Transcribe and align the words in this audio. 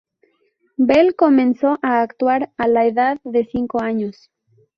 Bell 0.79 1.13
comenzó 1.15 1.77
a 1.83 2.01
actuar 2.01 2.51
a 2.57 2.67
la 2.67 2.87
edad 2.87 3.19
de 3.23 3.45
cinco 3.45 3.83
años. 3.83 4.31